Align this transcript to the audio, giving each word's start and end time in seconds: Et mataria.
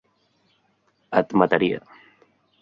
Et 1.21 1.37
mataria. 1.43 1.85